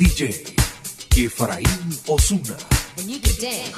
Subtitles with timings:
[0.00, 0.32] DJ
[1.14, 1.68] Efraín
[2.08, 2.56] Osuna.
[2.96, 3.74] And you can dance.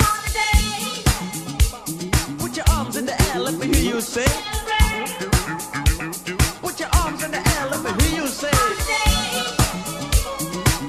[2.39, 4.25] Put your arms in the air, let me hear you say.
[6.63, 8.55] Put your arms in the air, let me hear you say.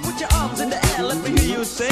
[0.04, 1.90] Put your arms in the air, let me hear you say.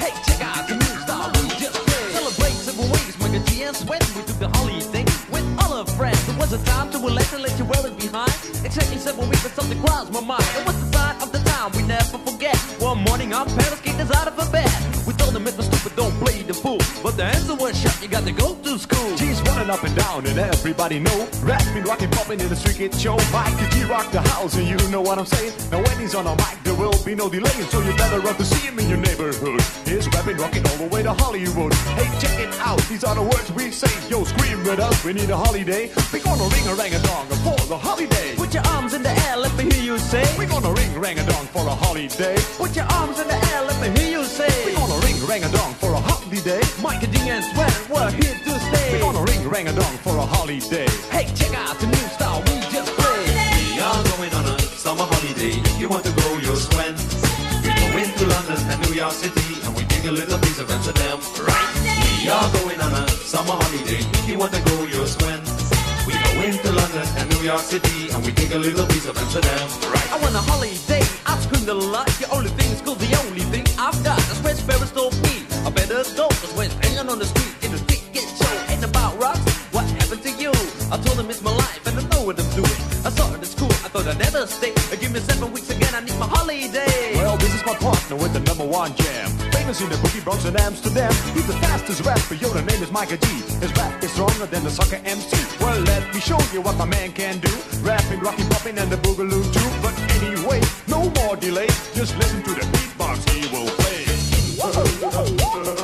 [0.00, 2.12] Hey, check out the new style we just played.
[2.16, 3.76] Celebrate several ways, Mike and G and
[4.16, 6.26] We took the holiday with all our friends.
[6.30, 8.32] It was a time to relax and let you wear it behind.
[8.64, 10.44] Exactly seven weeks, but something crossed my mind.
[10.56, 10.93] It was the
[17.16, 19.16] the answer was shut, you got to go to school.
[19.16, 21.28] G's running up and down and everybody know.
[21.42, 24.66] Rapping, rocking, popping in the street kid show Mike the G rock the house and
[24.66, 25.52] you know what I'm saying.
[25.70, 28.34] Now when he's on a mic there will be no delay So you better run
[28.36, 29.60] to see him in your neighborhood.
[29.84, 31.72] He's rapping, rocking all the way to Hollywood.
[31.94, 33.92] Hey check it out, these are the words we say.
[34.10, 35.90] Yo scream with us, we need a holiday.
[36.12, 38.34] We gonna ring a rang a dong for the holiday.
[38.36, 40.24] Put your arms in the air, let me hear you say.
[40.38, 42.36] We gonna ring rang a dong for a holiday.
[42.58, 44.50] Put your arms in the air, let me hear you say.
[44.66, 46.13] We gonna ring rang a dong for a holiday
[46.82, 48.92] Mike and D and Sweat, we're here to stay.
[48.92, 52.42] We gonna ring rang a dong for a holiday Hey, check out the new style
[52.42, 53.30] we just played.
[53.70, 55.54] We are going on a summer holiday.
[55.62, 56.98] If you want to go, you'll swim.
[57.62, 60.68] We go into London and New York City, and we take a little piece of
[60.68, 61.22] Amsterdam.
[61.38, 61.70] Right?
[62.18, 64.02] We are going on a summer holiday.
[64.02, 65.38] If you want to go, you'll swim.
[66.02, 69.16] We go into London and New York City, and we take a little piece of
[69.16, 69.70] Amsterdam.
[69.86, 70.10] Right?
[70.10, 72.08] I want a holiday, I screamed a lot.
[72.18, 74.18] The only thing is cool, the only thing I've got.
[74.18, 74.90] That's where Sparrows
[77.04, 77.80] when on the street in the
[78.12, 79.44] get show ain't about rocks.
[79.72, 80.52] What happened to you?
[80.92, 82.80] I told him it's my life and I know what I'm doing.
[83.04, 84.72] I saw it at school, I thought I'd never stay.
[85.00, 87.16] Give me seven weeks again, I need my holiday.
[87.16, 89.28] Well, this is my partner with the number one jam.
[89.52, 91.12] Famous in the boogie Bronx and Amsterdam.
[91.34, 93.26] He's the fastest rapper, yo, the name is Miker G.
[93.60, 95.36] His rap is stronger than the soccer MC.
[95.60, 97.52] Well, let me show you what my man can do.
[97.82, 99.70] Rapping, rocking, popping, and the boogaloo too.
[99.84, 101.68] But anyway, no more delay.
[101.92, 104.04] Just listen to the beatbox he will play.
[104.62, 105.83] My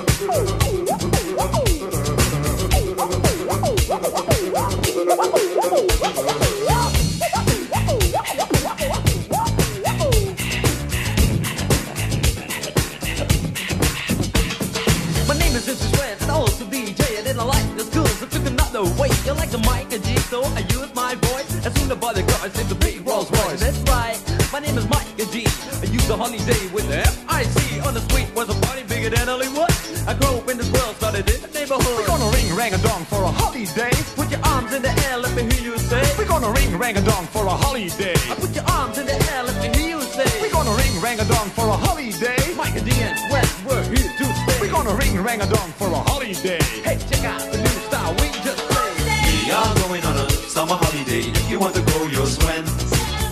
[26.31, 27.81] The holiday with the F-I-C.
[27.81, 29.67] On the street was a party bigger than Hollywood.
[30.07, 31.91] I grew up in this world, started in the neighborhood.
[31.99, 33.91] We're gonna ring rang a dong for a holiday.
[34.15, 36.03] Put your arms in the air, let me hear you say.
[36.17, 38.15] We're gonna ring rang a dong for a holiday.
[38.31, 40.31] I put your arms in the air, let me hear you say.
[40.41, 42.39] We're gonna ring rang a dong for a holiday.
[42.55, 44.59] Mike and D and Sweat, we're here to stay.
[44.63, 46.63] We're gonna ring rang a dong for a holiday.
[46.87, 49.03] Hey, check out the new style we just played.
[49.03, 51.27] We are going on a summer holiday.
[51.27, 52.63] If you want to go, you'll swim.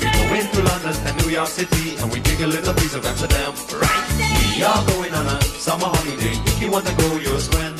[0.03, 3.05] We're going to London and New York City, and we take a little piece of
[3.05, 3.53] Amsterdam.
[3.81, 4.57] Right?
[4.57, 6.35] We are going on a summer holiday.
[6.47, 7.75] If you want to go, you'll swim.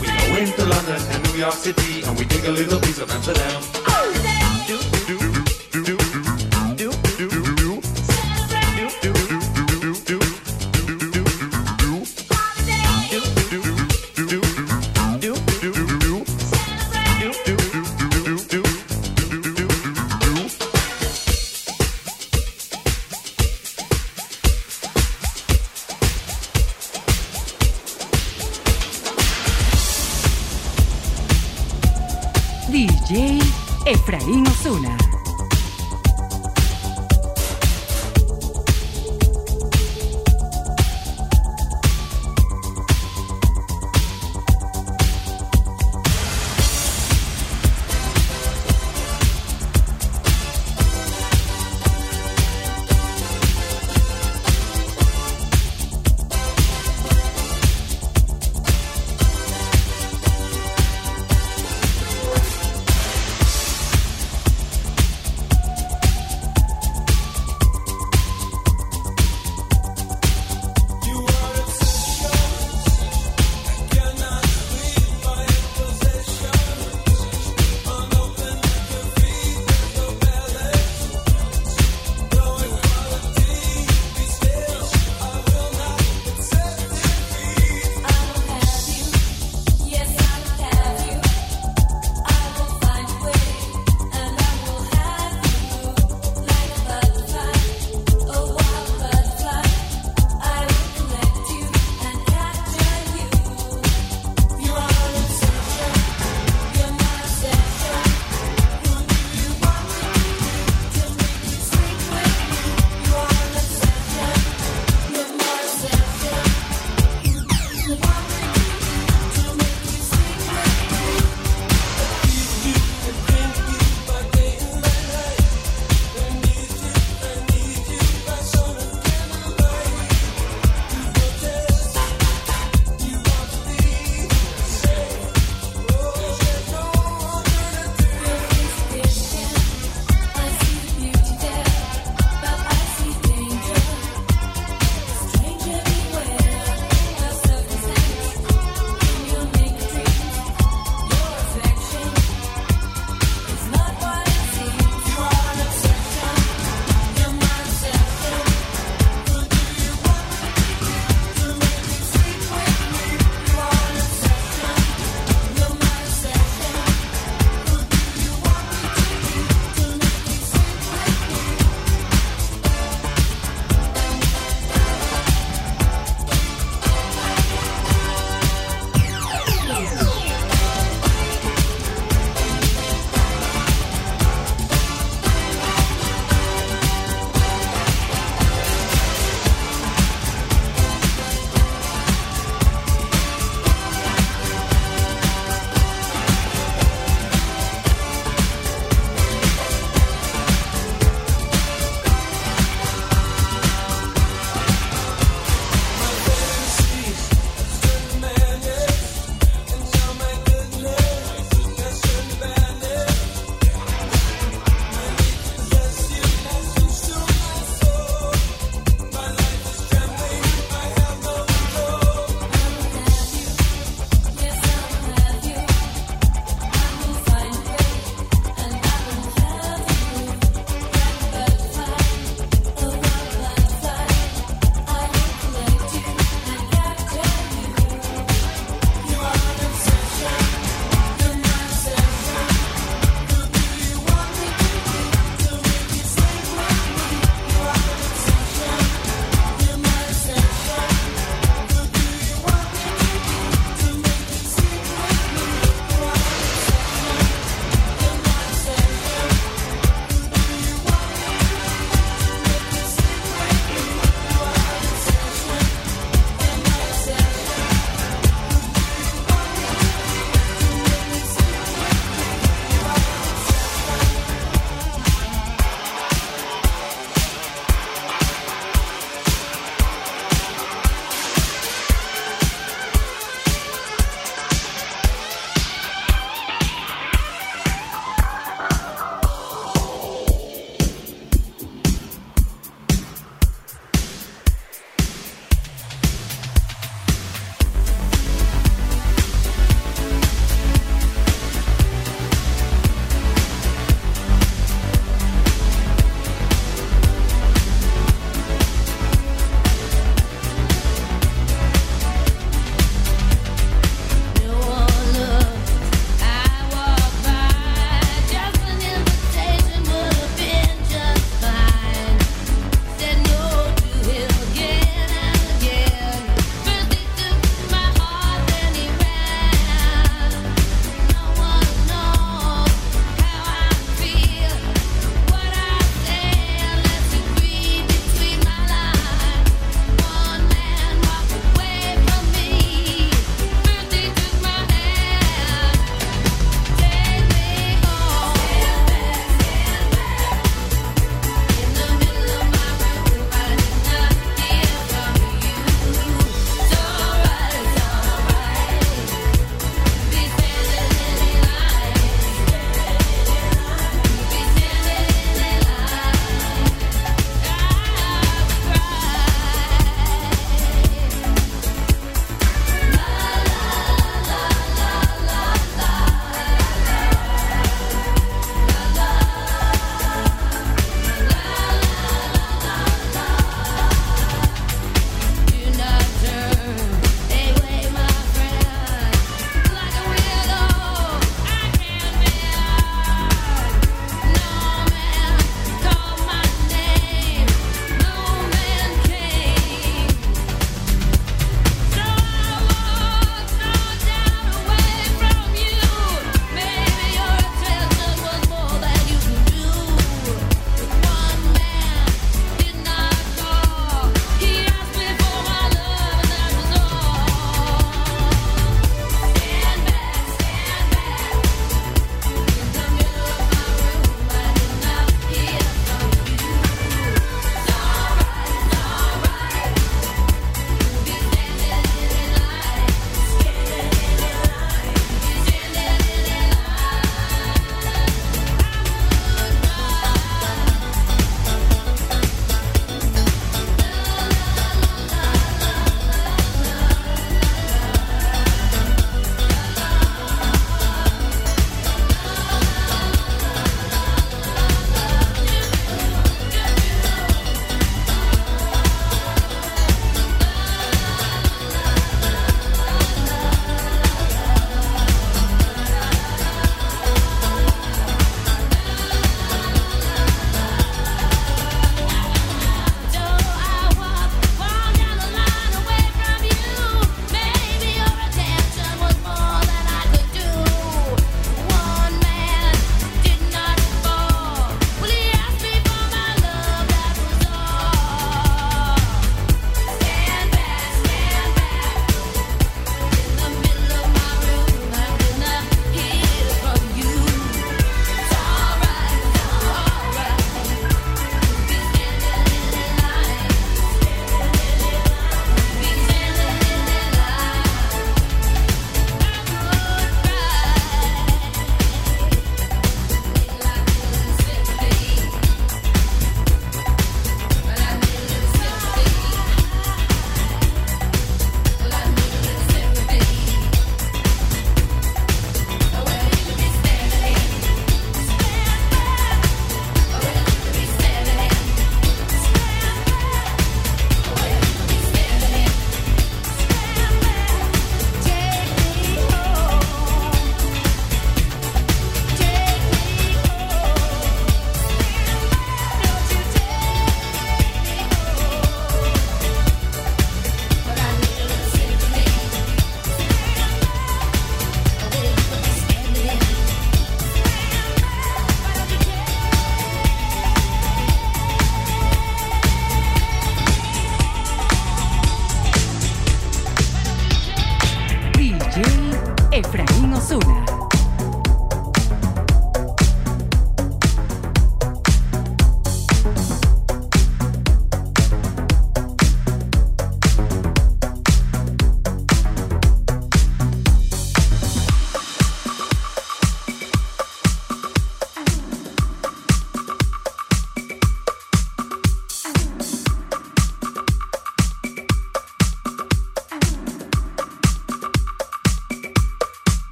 [0.00, 3.10] We go into London and New York City, and we take a little piece of
[3.10, 3.79] Amsterdam.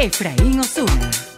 [0.00, 1.29] Efraín Osuna.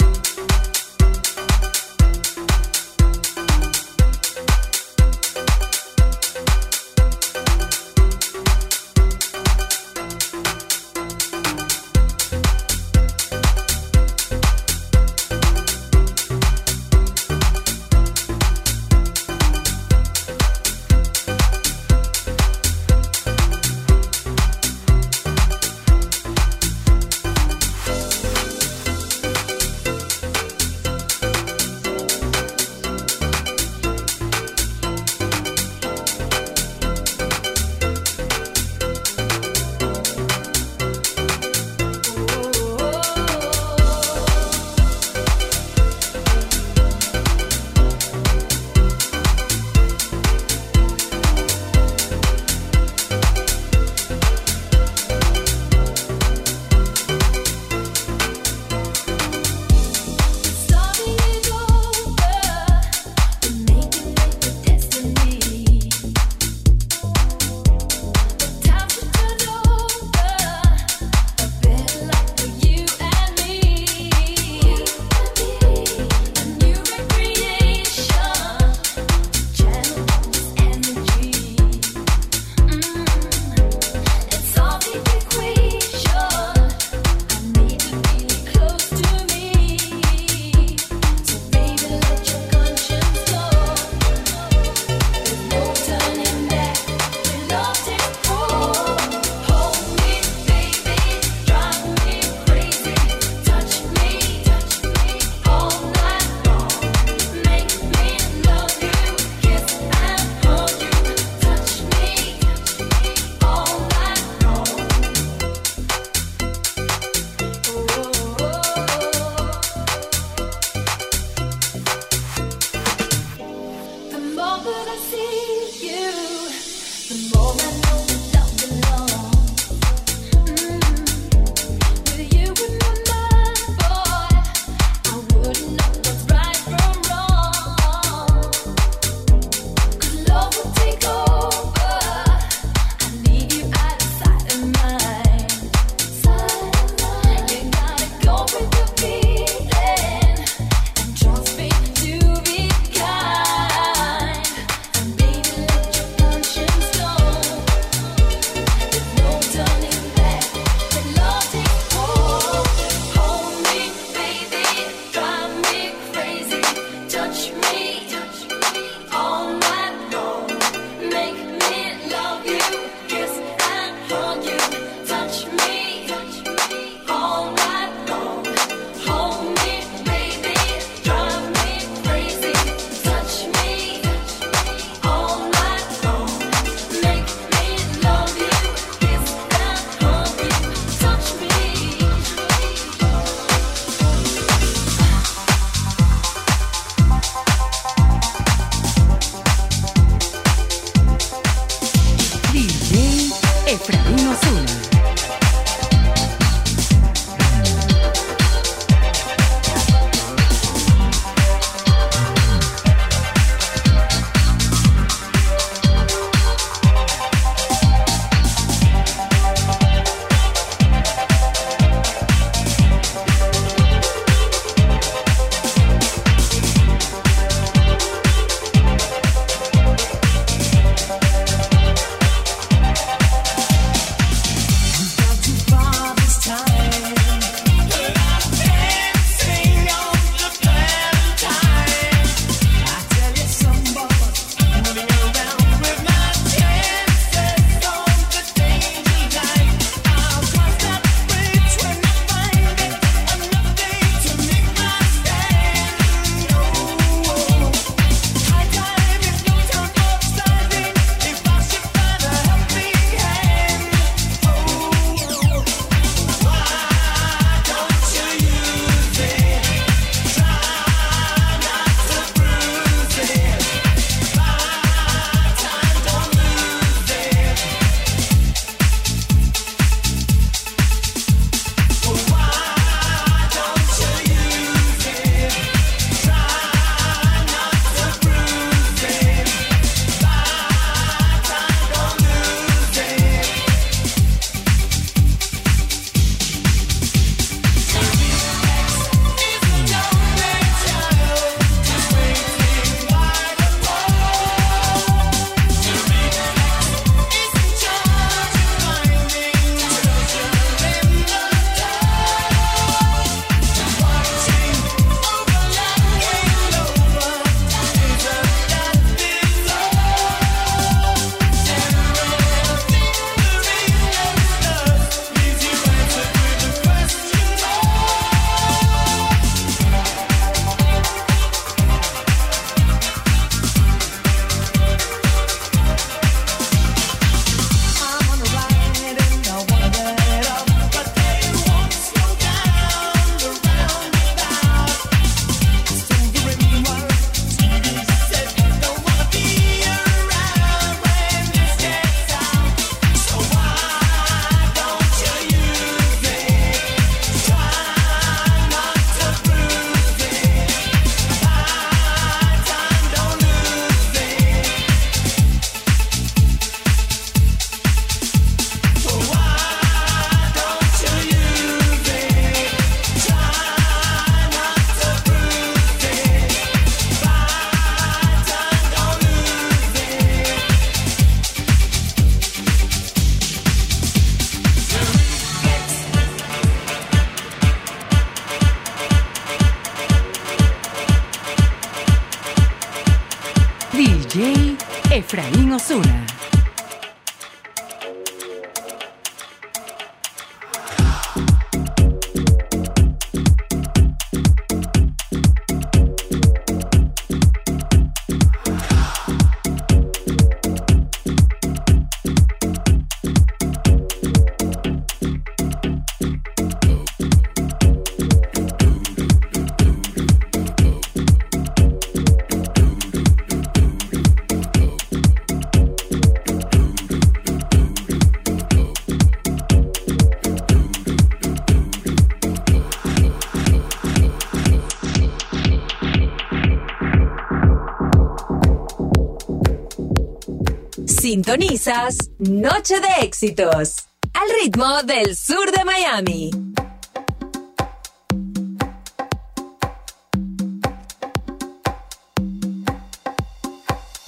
[441.23, 443.95] Sintonizas Noche de Éxitos
[444.35, 446.51] al ritmo del sur de Miami.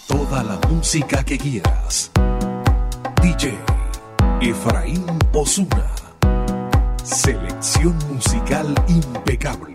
[0.06, 2.12] Toda la música que quieras.
[3.20, 3.58] DJ
[4.40, 5.90] Efraín Osuna.
[7.02, 9.73] Selección musical impecable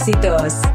[0.00, 0.69] éxitos.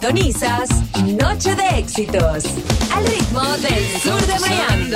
[0.00, 0.70] Sintonizas
[1.20, 2.44] Noche de Éxitos
[2.94, 4.90] al ritmo del sur de Miami.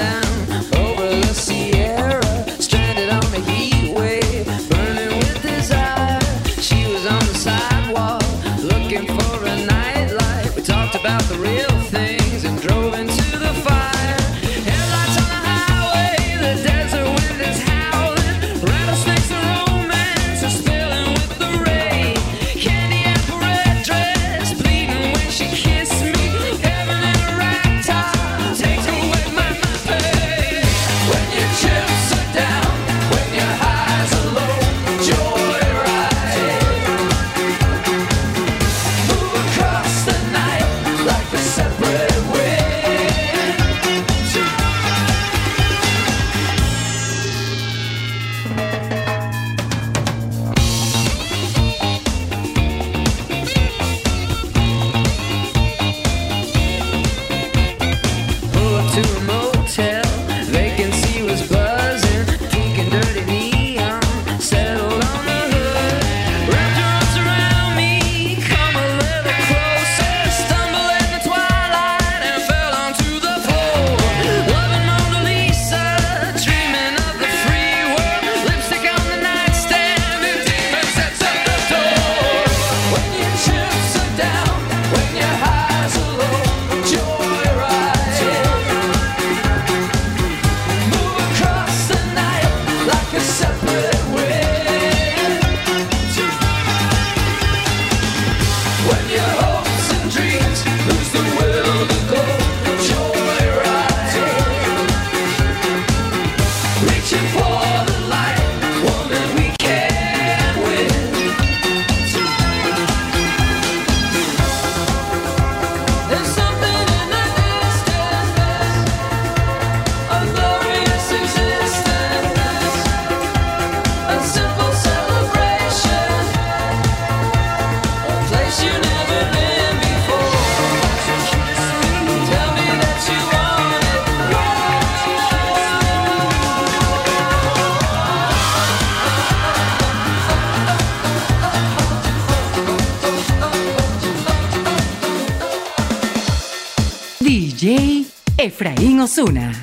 [149.25, 149.54] Osasuna.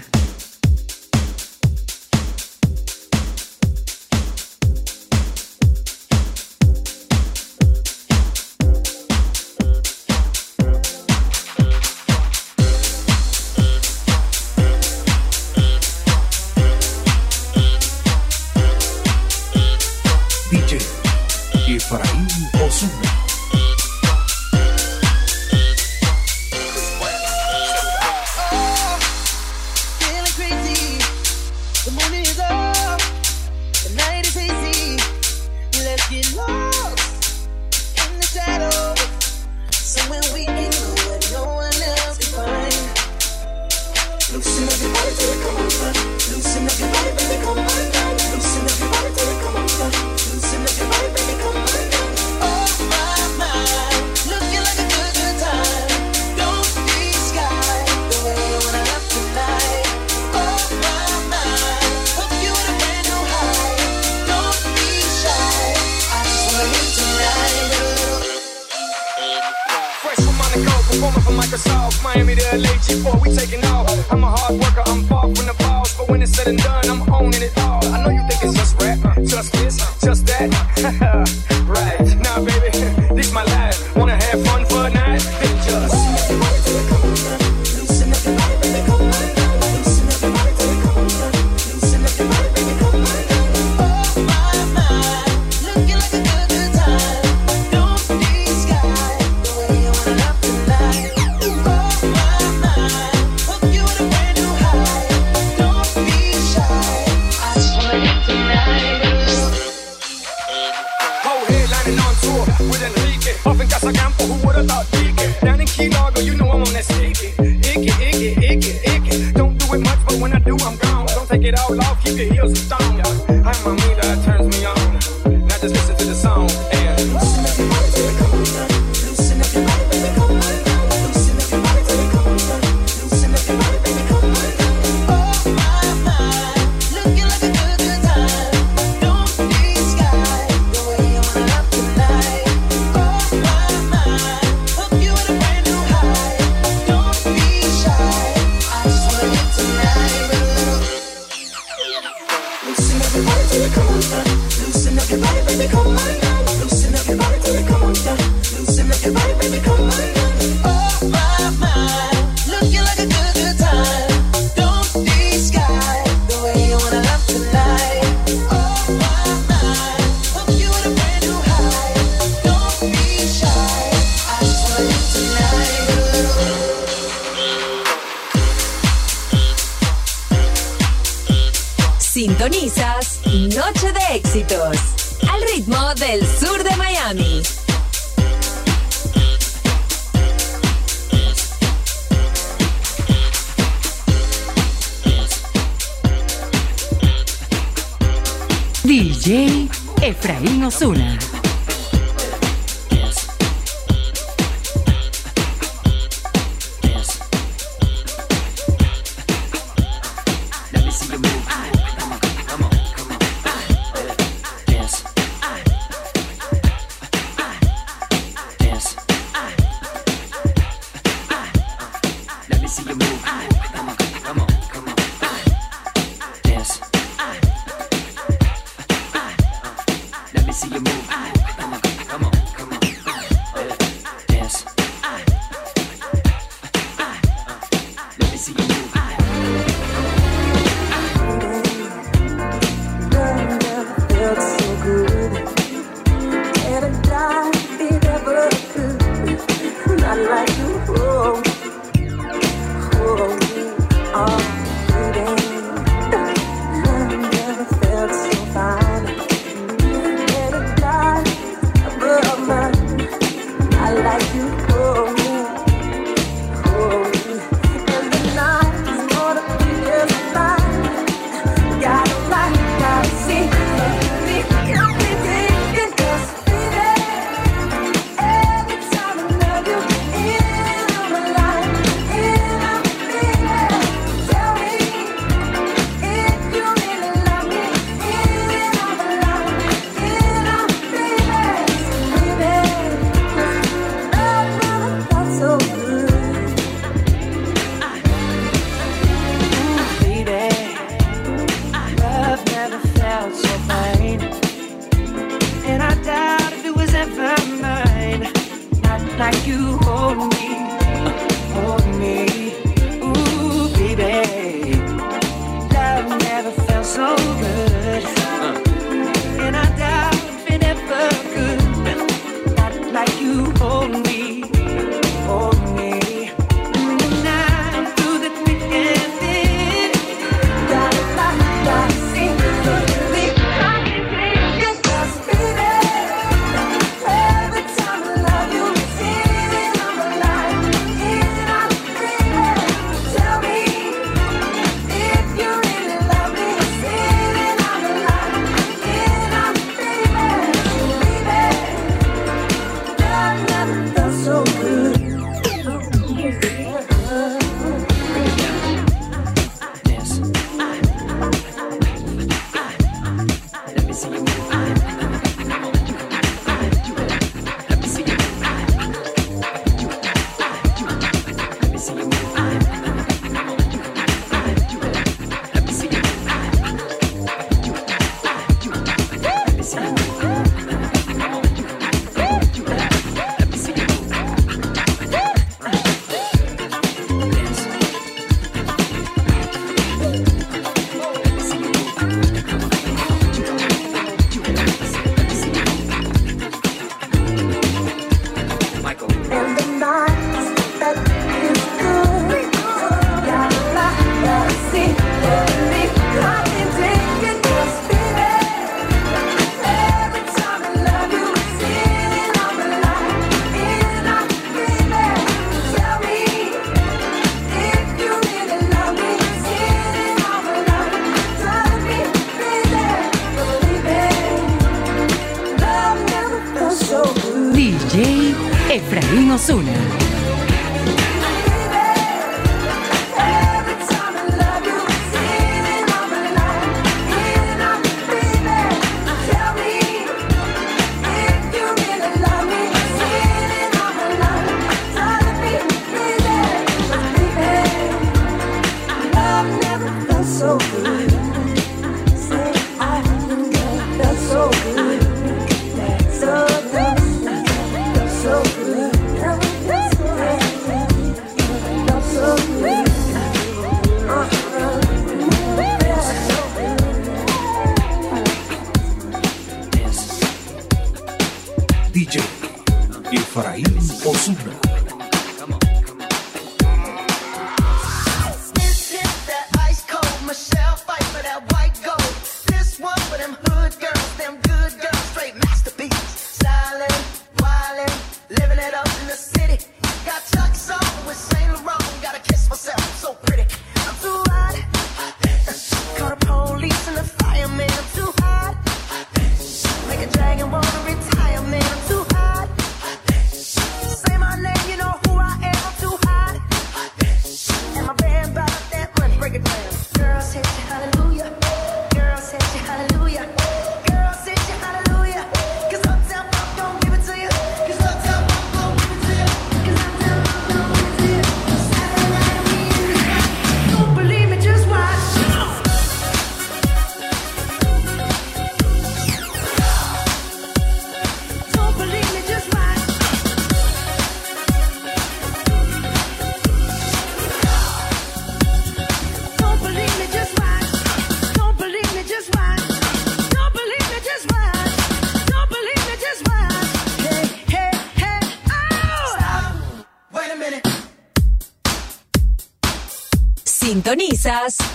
[71.32, 74.12] from Microsoft, Miami to LA, G4, we taking off.
[74.12, 76.90] I'm a hard worker, I'm far from the boss, but when it's said and done,
[76.90, 77.86] I'm owning it all.
[77.86, 81.08] I know you think it's just rap, just this, just that.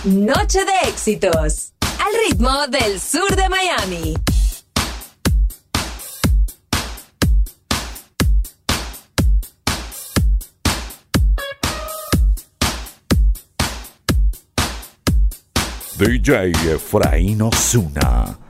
[0.07, 1.73] Noche de éxitos.
[1.81, 4.13] Al ritmo del sur de Miami.
[15.97, 18.46] DJ Efraín Osuna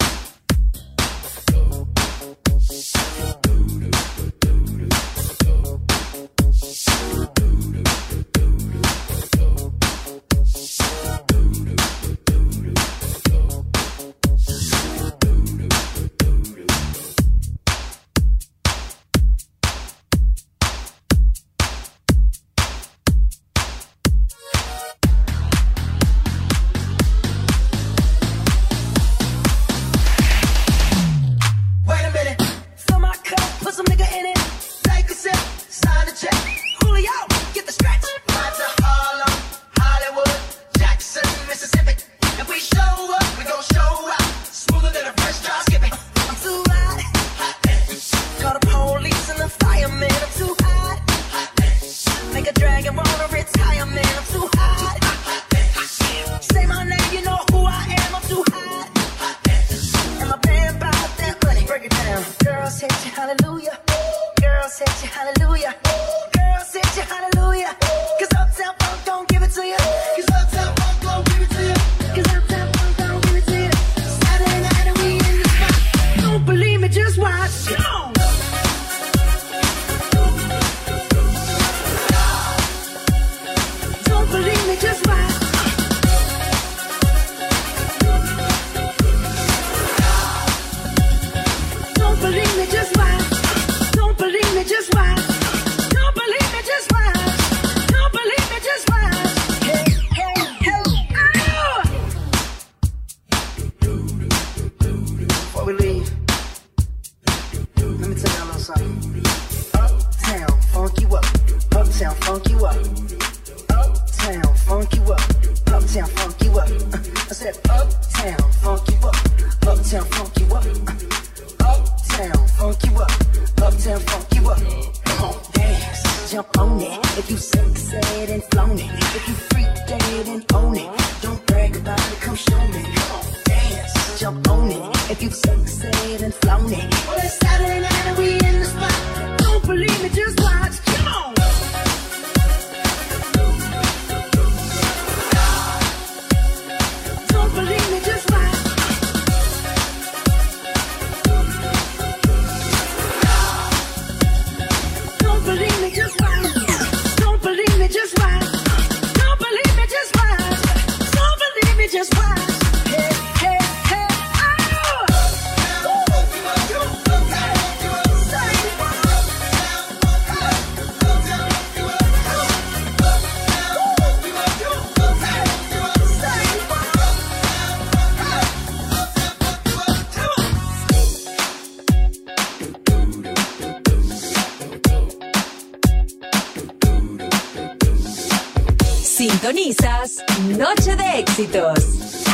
[191.38, 191.78] éxitos.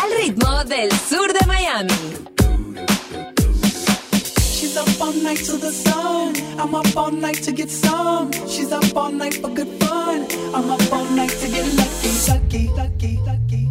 [0.01, 1.93] Al ritmo del sur de Miami.
[4.39, 6.33] She's up all night to the sun.
[6.57, 8.31] I'm up all night to get some.
[8.47, 10.25] She's up all night for good fun.
[10.53, 13.69] I'm up all night to get lucky, lucky, lucky, lucky.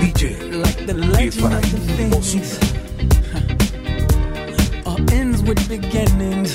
[0.00, 2.58] DJ, like the legend of the things.
[4.86, 6.54] All ends with beginnings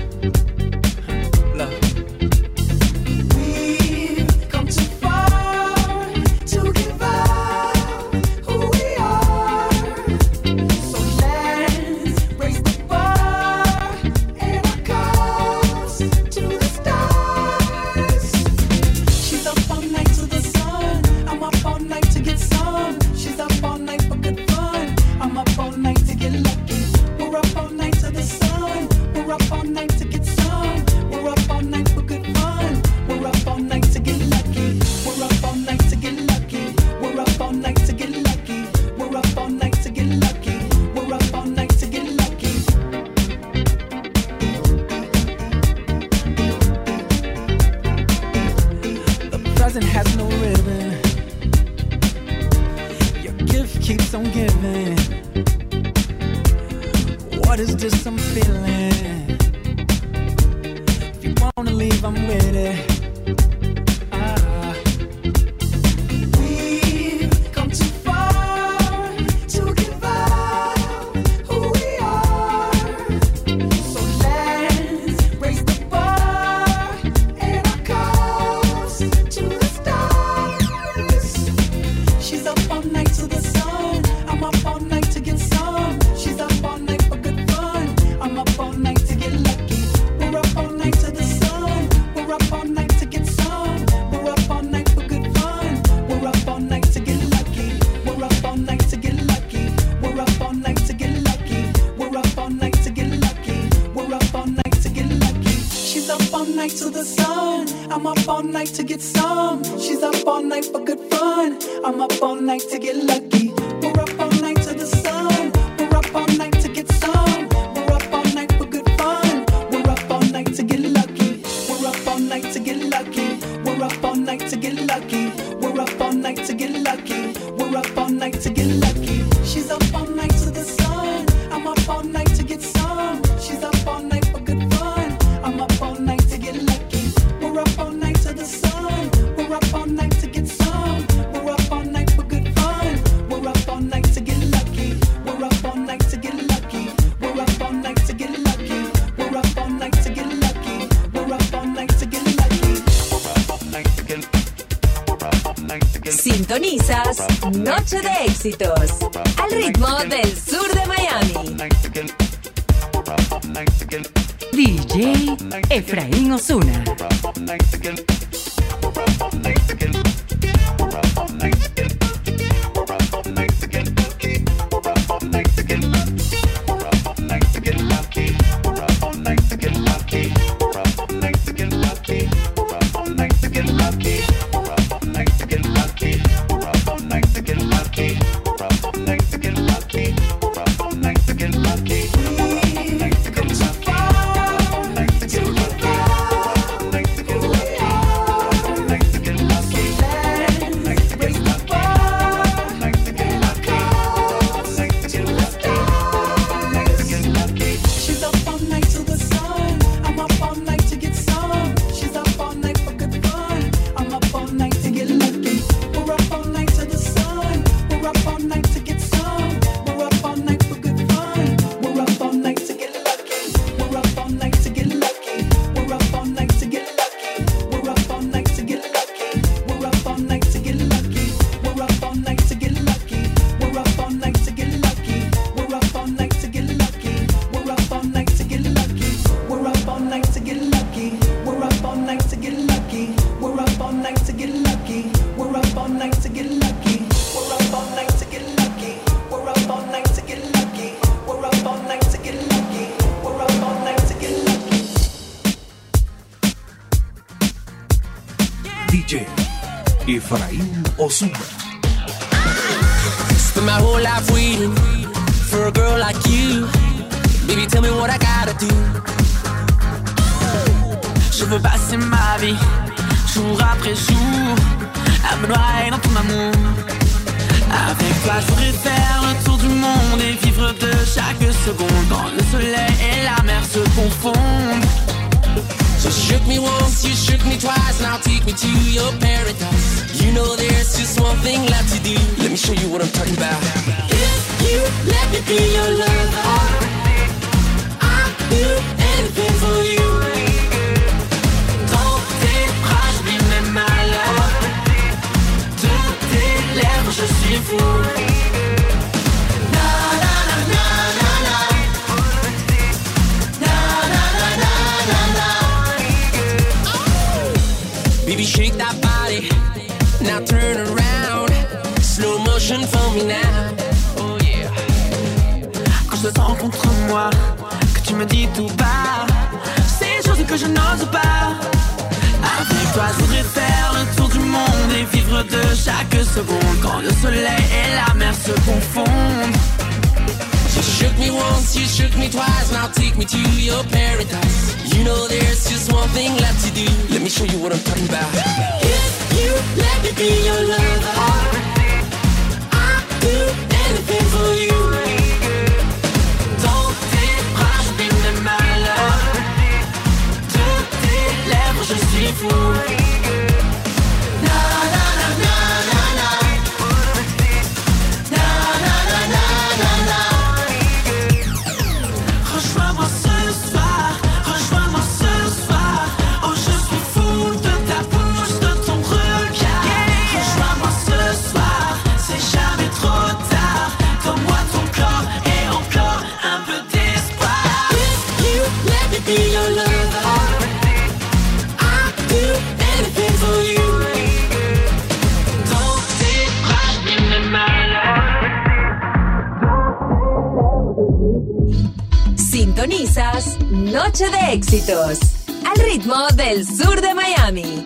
[402.81, 407.85] Noche de Éxitos al ritmo del sur de Miami.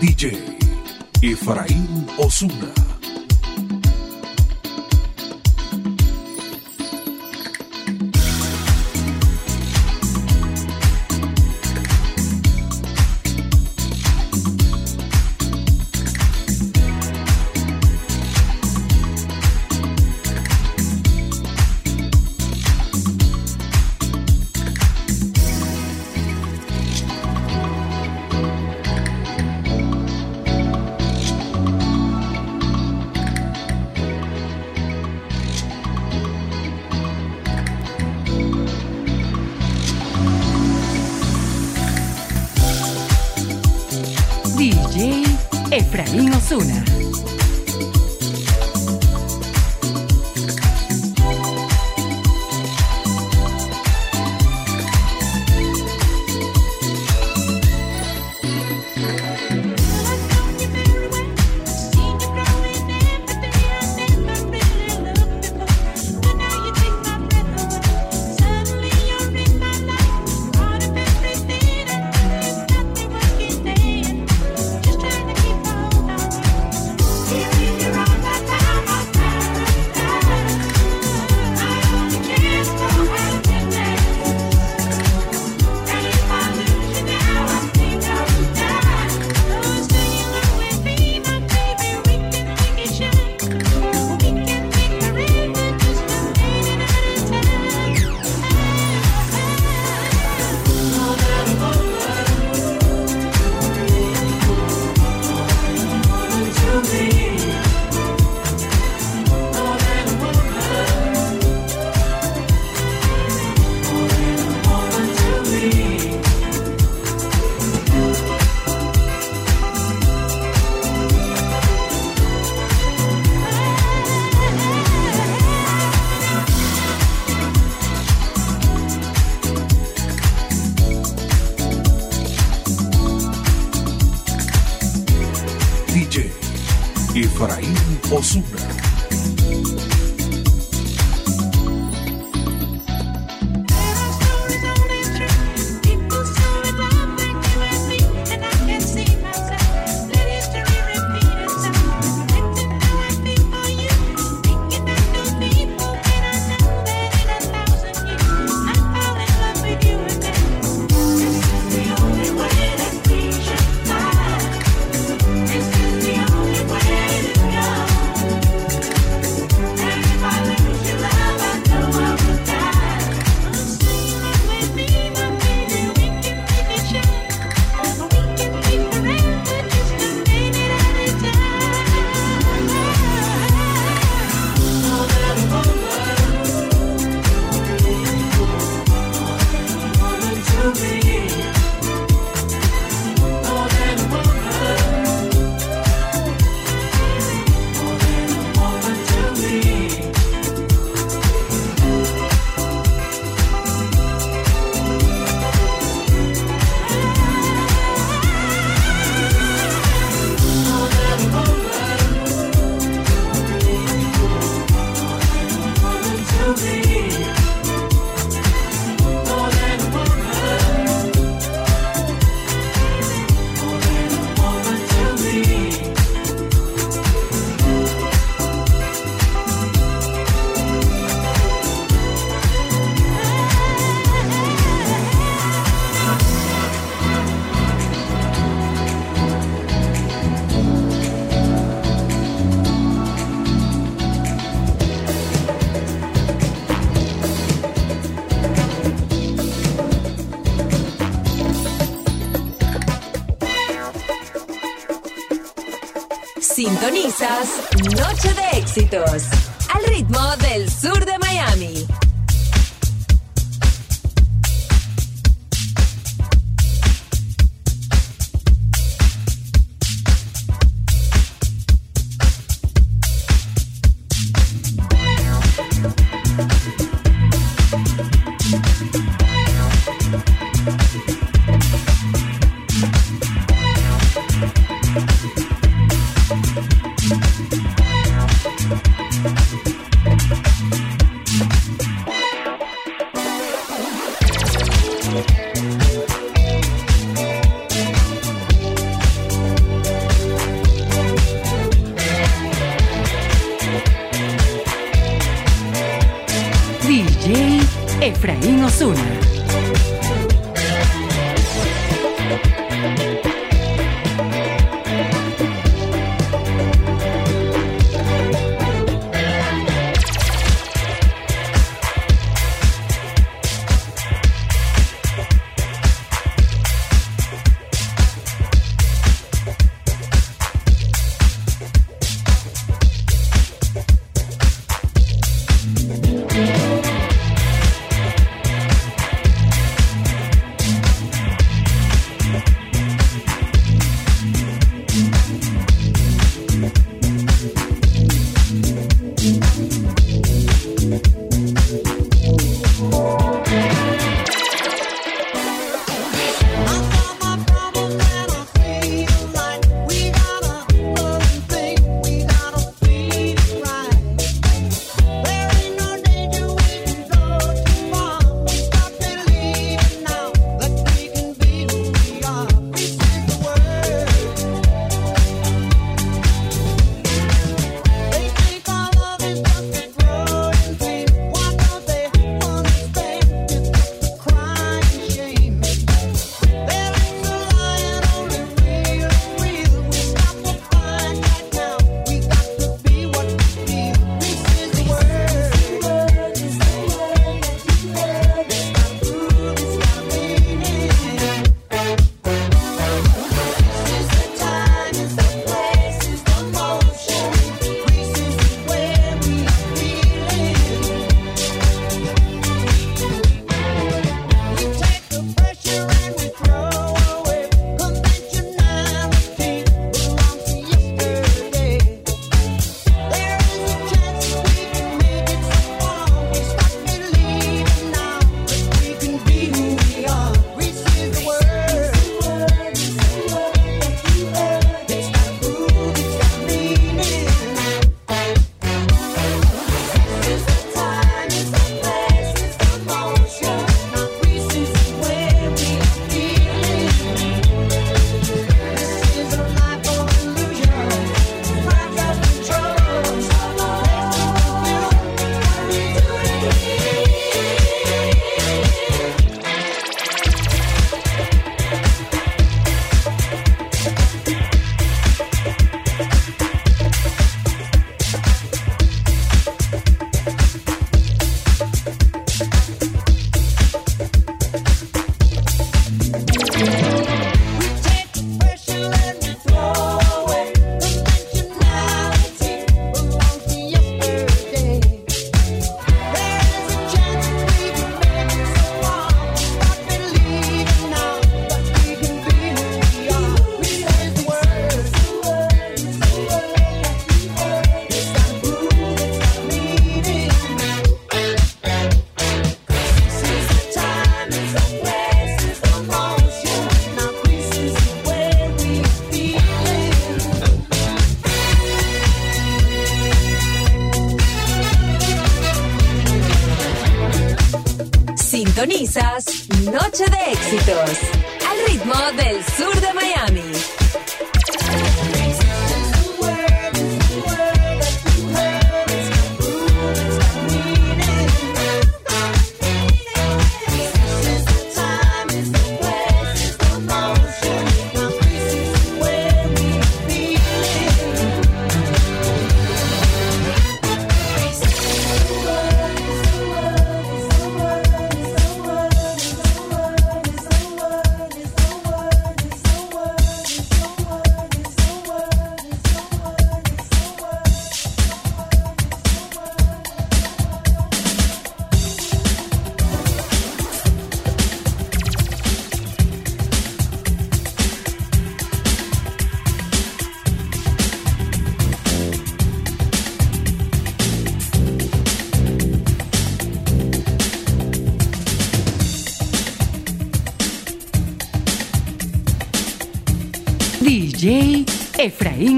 [0.00, 0.58] DJ
[1.22, 2.85] Efraín Osuna.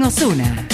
[0.09, 0.68] Efraín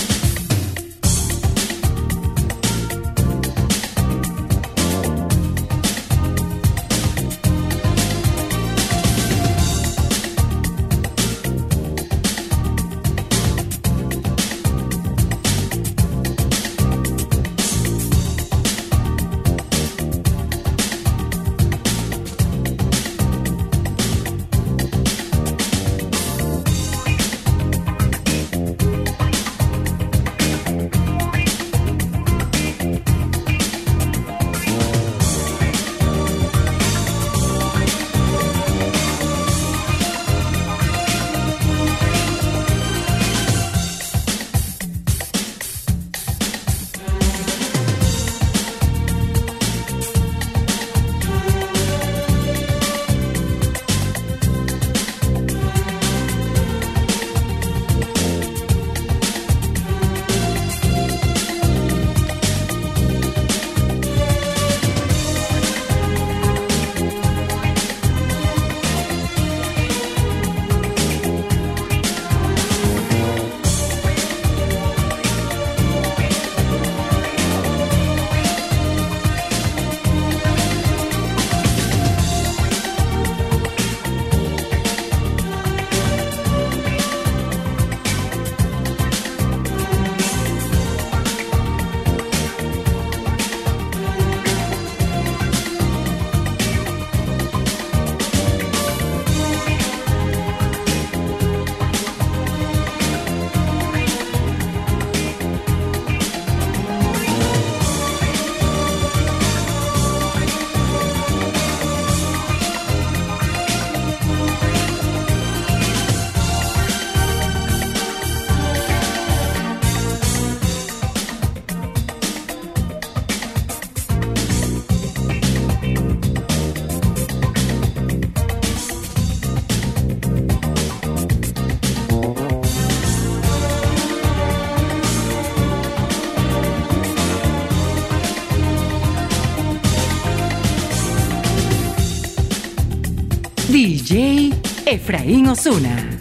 [144.06, 144.54] DJ
[144.86, 146.15] Efraín Osuna.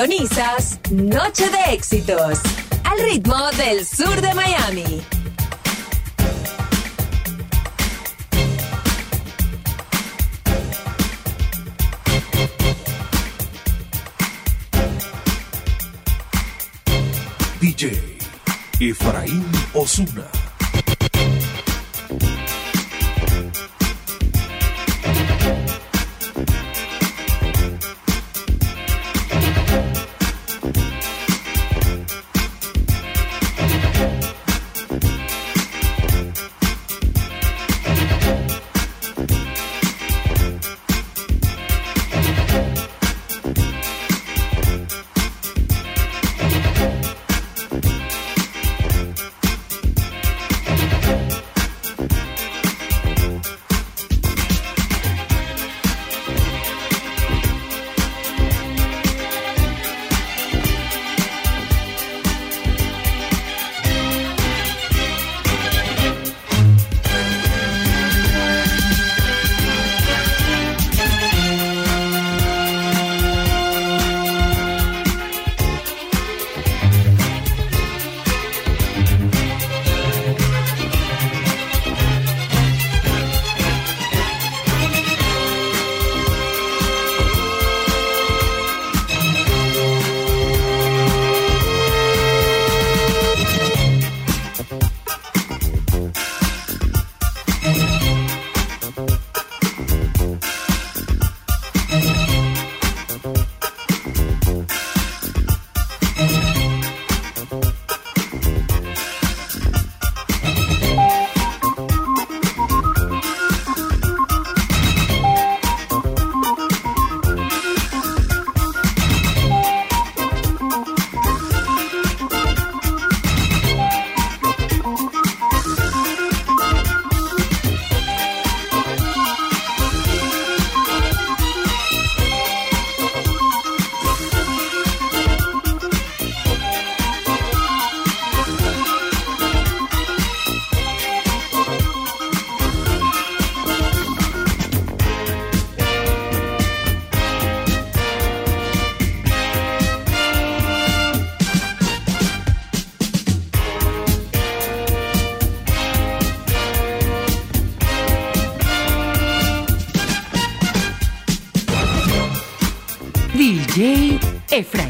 [0.00, 2.38] Sintonizas Noche de Éxitos
[2.84, 5.02] al ritmo del sur de Miami.
[17.60, 18.18] DJ
[18.80, 19.44] Efraín
[19.74, 20.39] Osuna.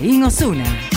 [0.00, 0.89] Caín Osuna.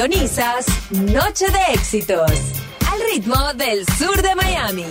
[0.00, 0.64] Sintonizas
[1.12, 2.32] Noche de Éxitos
[2.90, 4.86] al ritmo del sur de Miami.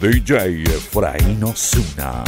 [0.00, 2.24] DJ Efraín Osuna.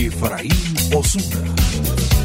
[0.00, 0.52] Efraín
[0.94, 2.21] Osuna.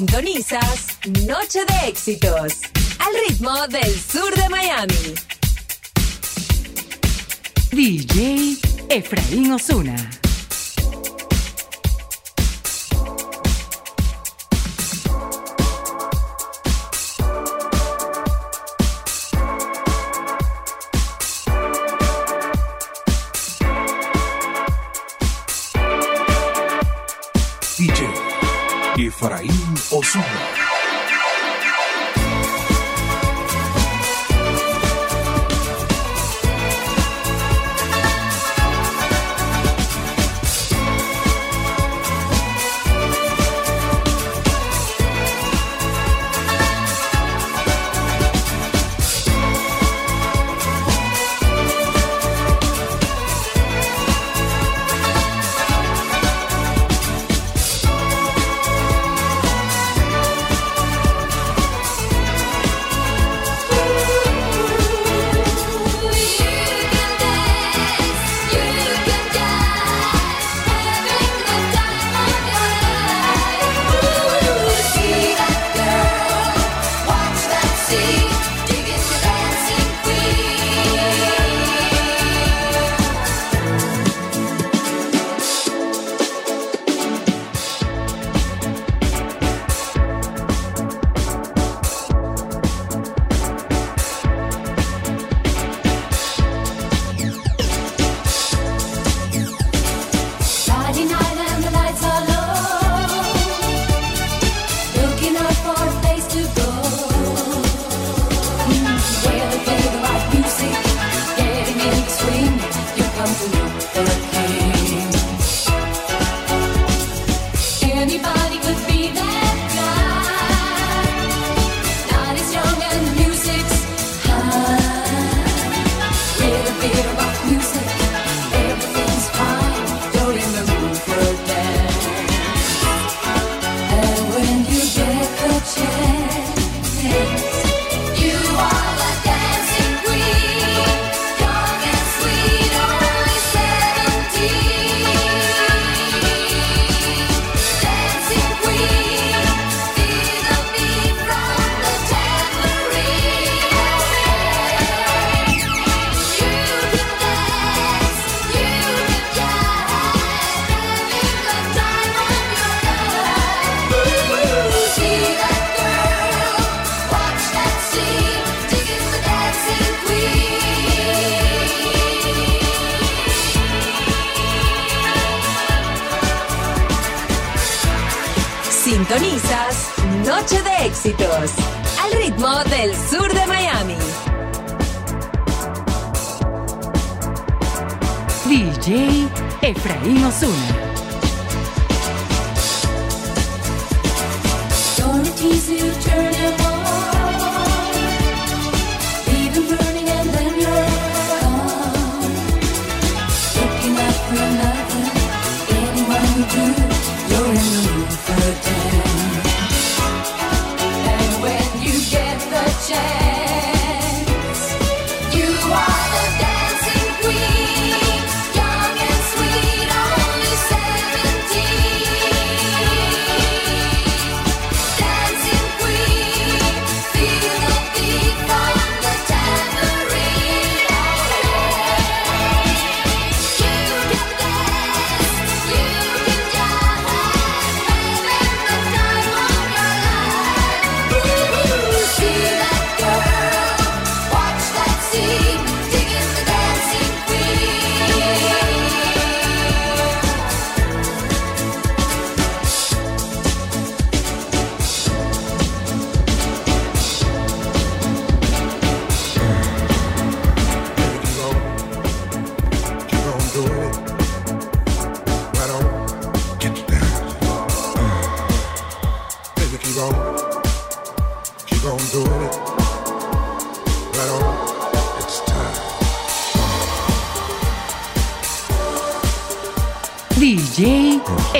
[0.00, 0.86] Sintonizas
[1.26, 2.54] Noche de Éxitos
[3.00, 5.14] al ritmo del sur de Miami.
[7.70, 8.56] DJ
[8.88, 10.19] Efraín Osuna.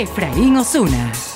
[0.01, 1.30] Efraín Osuna.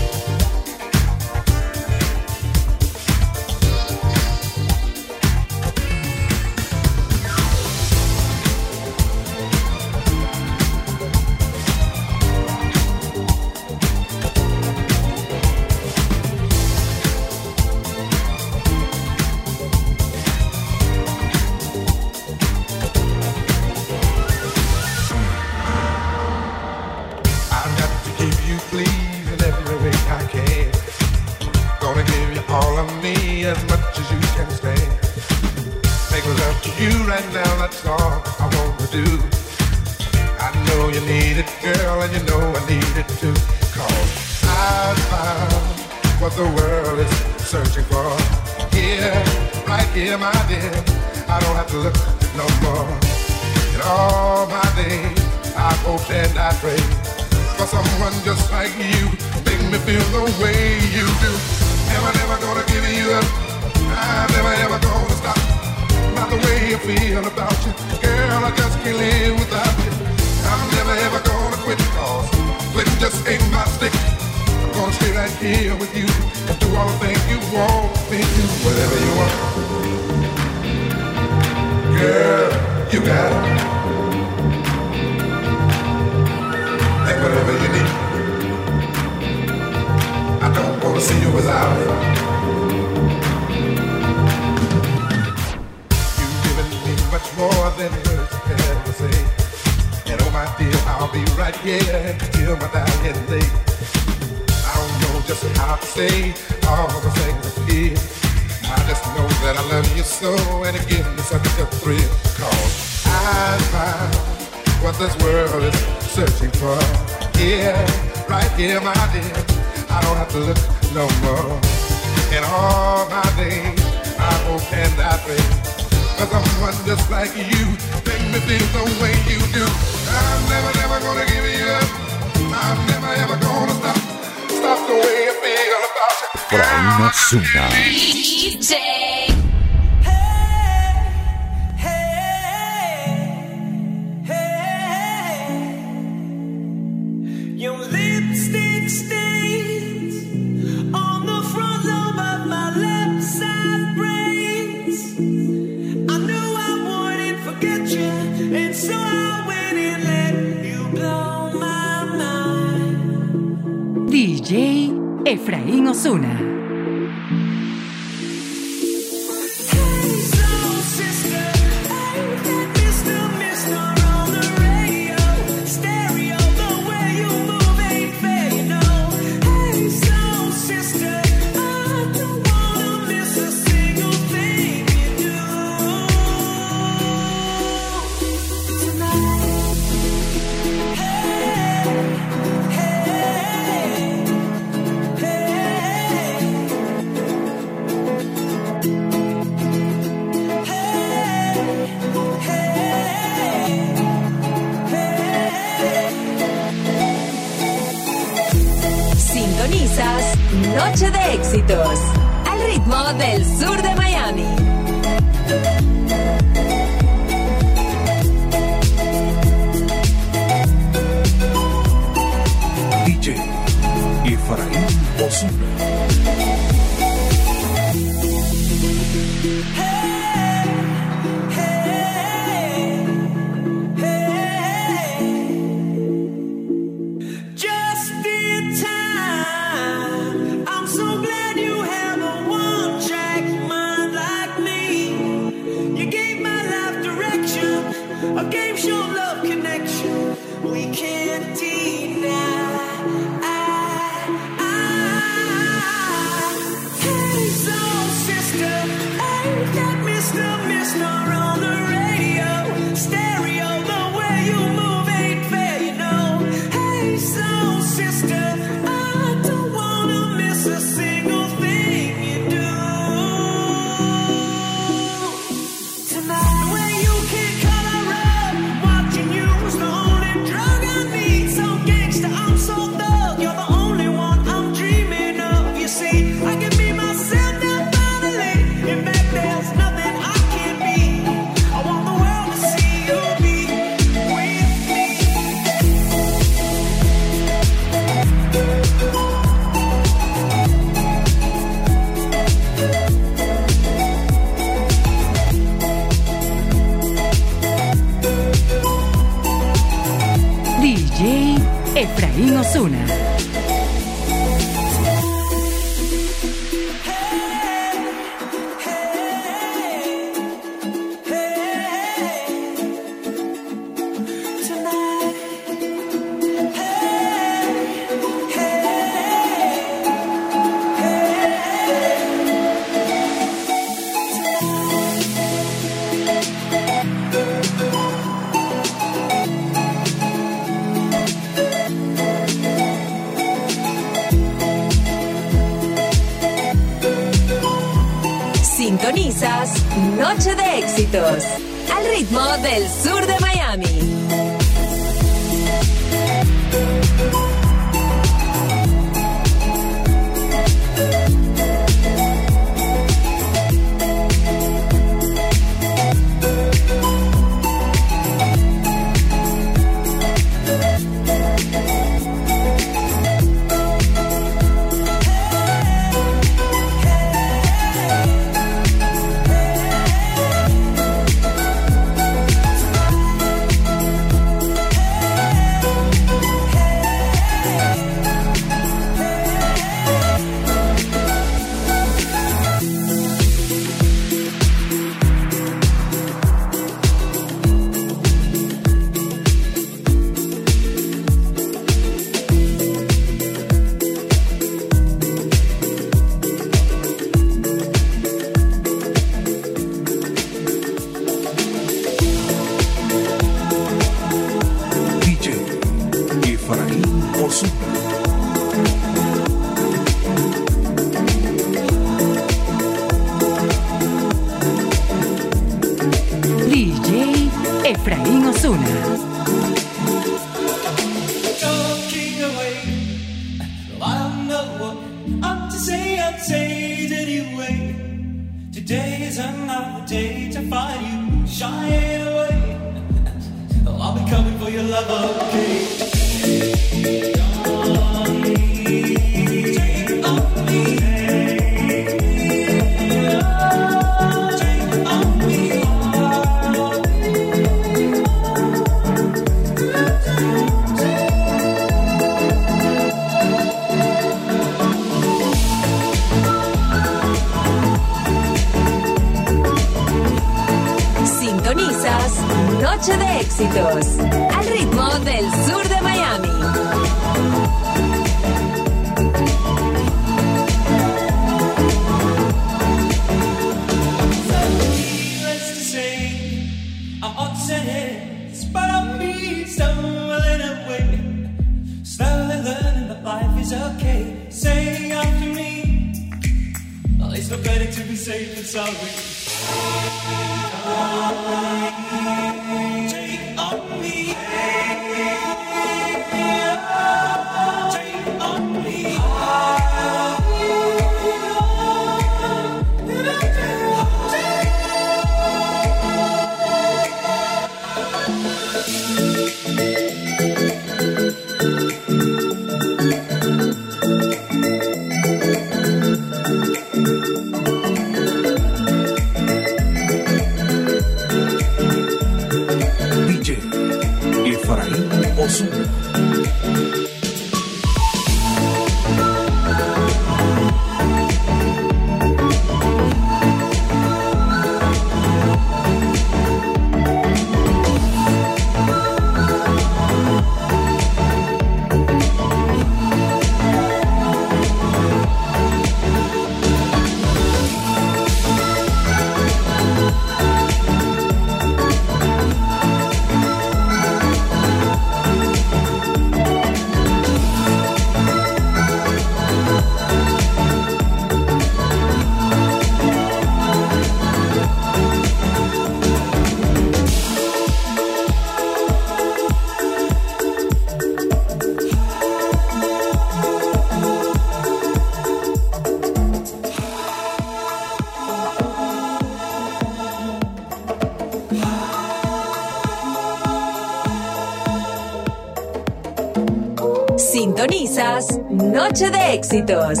[597.96, 600.00] Noche de Éxitos,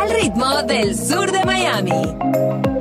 [0.00, 2.73] al ritmo del sur de Miami.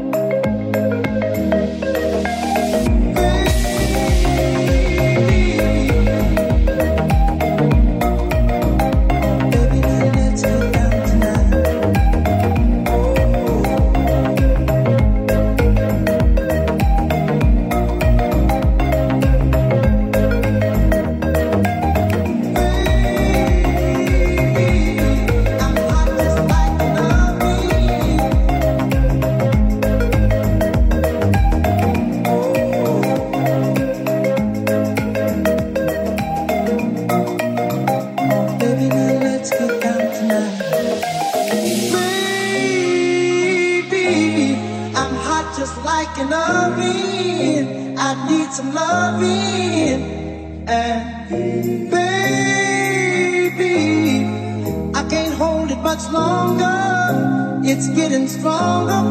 [57.85, 59.02] It's getting stronger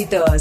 [0.00, 0.39] Éxitos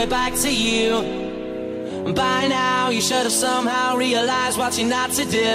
[0.00, 2.12] it back to you.
[2.14, 5.52] By now, you should have somehow realized what you're not to do.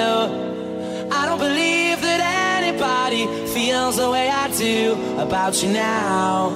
[1.12, 2.22] I don't believe that
[2.60, 6.50] anybody feels the way I do about you now.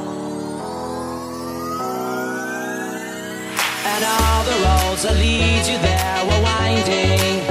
[3.92, 7.42] And all the roads that lead you there were winding,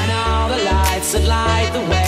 [0.00, 2.05] and all the lights that light the way.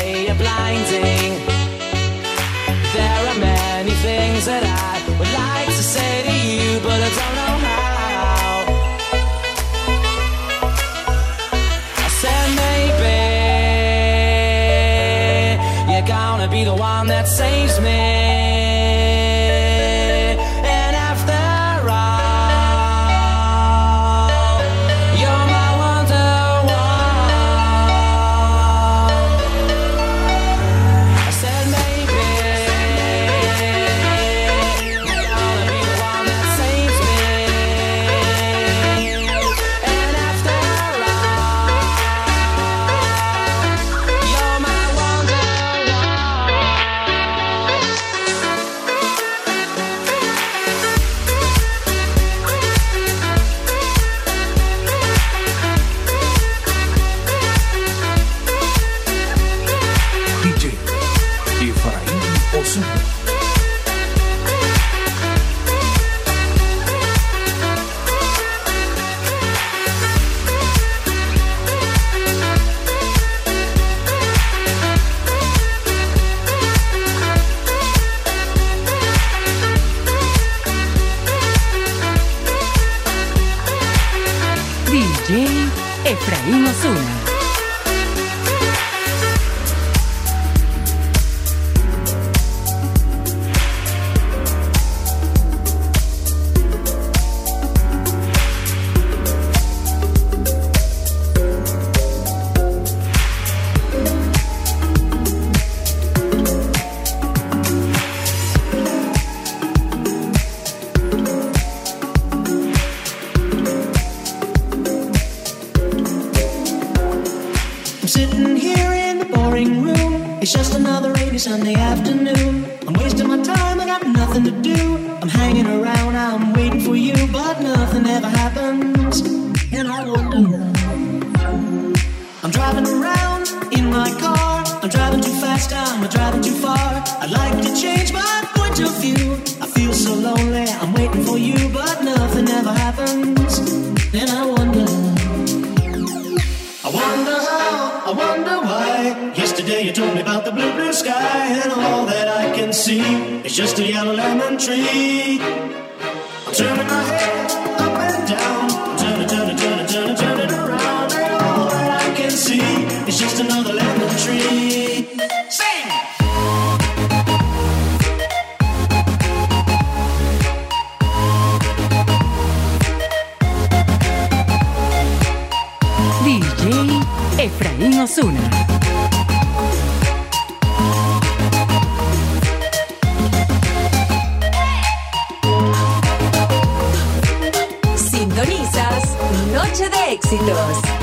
[190.30, 190.97] éxitos.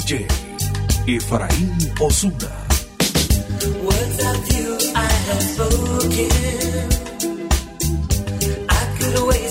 [0.00, 0.26] DJ
[1.06, 2.48] Efraín Osuna.
[3.84, 6.30] Words of you I have spoken.
[8.68, 9.49] I could wait.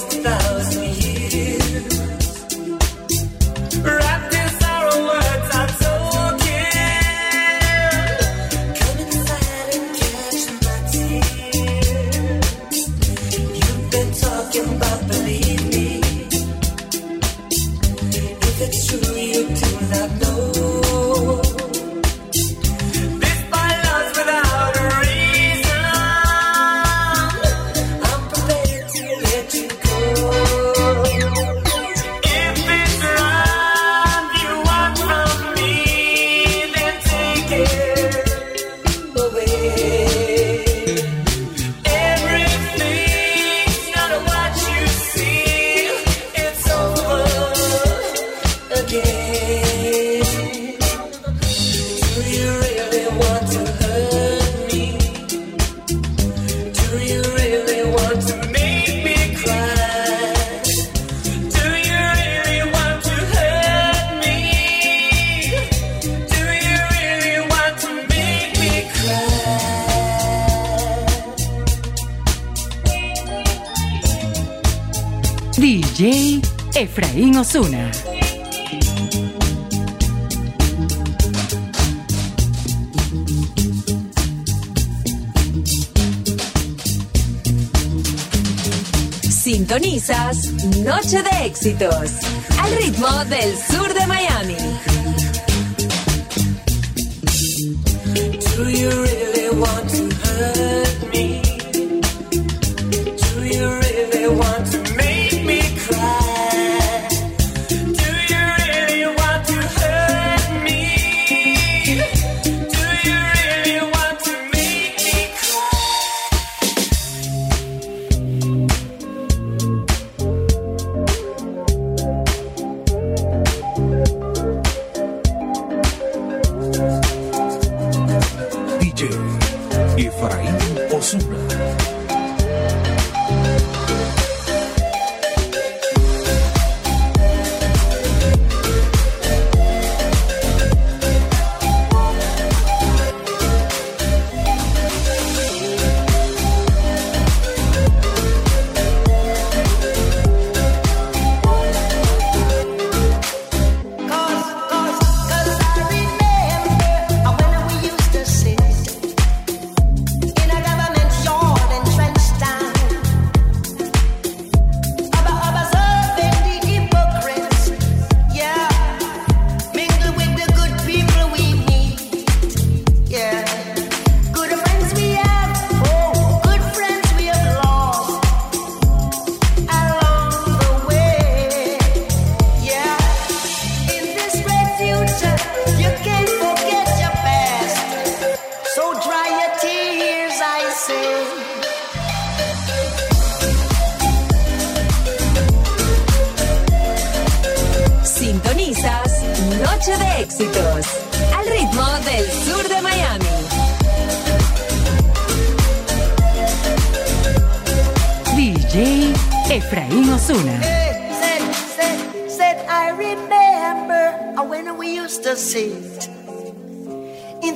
[91.60, 92.19] Éxitos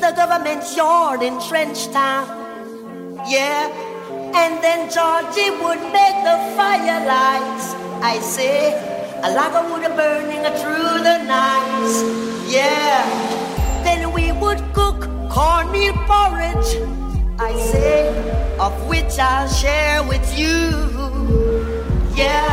[0.03, 2.27] the government yard in Trenchtown.
[3.25, 3.71] Yeah.
[4.35, 7.67] And then Georgie would make the firelights.
[8.11, 8.73] I say,
[9.23, 11.93] a log of wood burning through the night.
[12.49, 13.05] Yeah.
[13.85, 16.71] Then we would cook cornmeal porridge.
[17.39, 18.09] I say,
[18.59, 20.67] of which I'll share with you.
[22.13, 22.51] Yeah.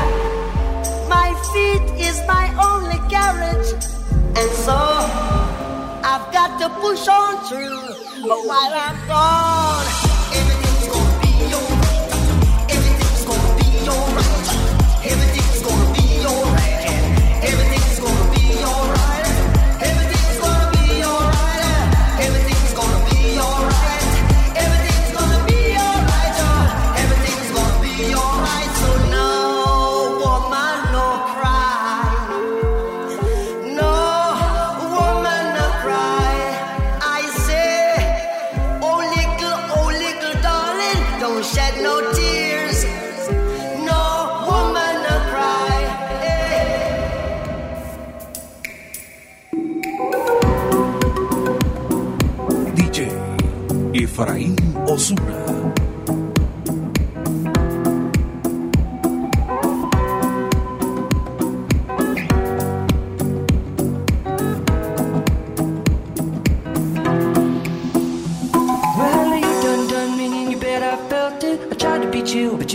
[1.08, 3.72] My feet is my only carriage.
[4.38, 4.99] And so
[6.12, 8.26] I've got to push on through.
[8.26, 10.09] But while I'm gone,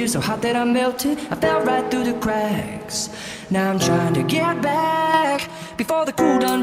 [0.05, 1.17] you're so hot that I melted.
[1.31, 3.09] I fell right through the cracks.
[3.49, 5.04] Now I'm trying to get back.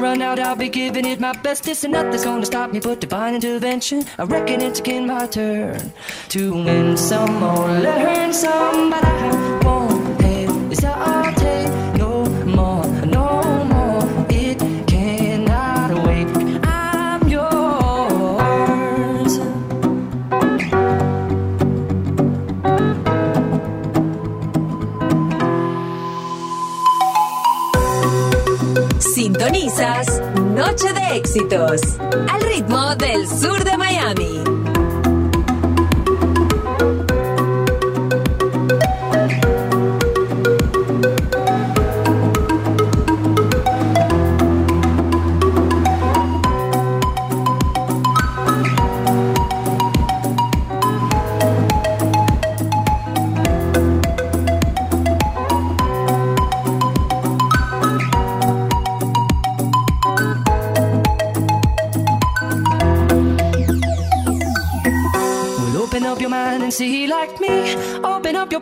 [0.00, 3.34] Run out, I'll be giving it my bestest, and nothing's gonna stop me but divine
[3.36, 4.04] intervention.
[4.18, 5.92] I reckon it's again my turn
[6.30, 11.21] to win some or learn some, but I won't hesitate no
[30.72, 31.82] Noche de Éxitos
[32.32, 34.41] al ritmo del sur de Miami.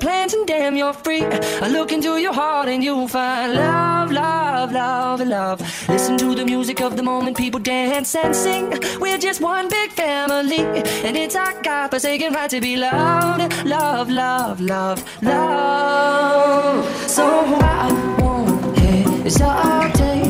[0.00, 1.22] Plans and damn, you're free.
[1.22, 5.60] I look into your heart and you'll find love, love, love, love.
[5.88, 8.72] Listen to the music of the moment, people dance and sing.
[9.00, 10.64] We're just one big family,
[11.06, 16.84] and it's our God-forsaken right to be loved, love, love, love, love.
[17.08, 20.29] So I won't hesitate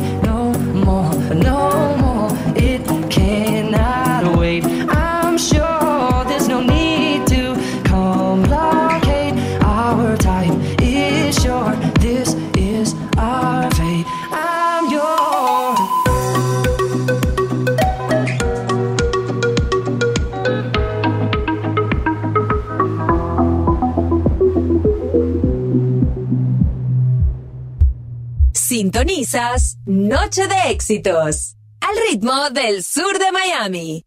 [29.87, 34.05] Noche de Éxitos al ritmo del sur de Miami.